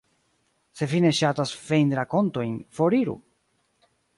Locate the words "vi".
0.93-1.01